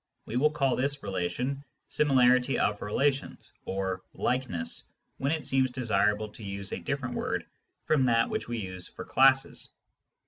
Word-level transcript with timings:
We 0.25 0.35
will 0.35 0.49
call 0.49 0.75
this 0.75 1.03
relation" 1.03 1.63
similarity 1.97 2.57
of 2.57 2.81
relations," 2.81 3.51
or" 3.65 4.01
likeness" 4.15 4.85
when 5.19 5.31
it 5.31 5.45
seems 5.45 5.69
desirable 5.69 6.29
to 6.29 6.43
use 6.43 6.73
a 6.73 6.79
different 6.79 7.13
word 7.13 7.45
from 7.85 8.05
that 8.07 8.27
which 8.27 8.47
we 8.47 8.57
use 8.57 8.87
for 8.87 9.05
classes. 9.05 9.69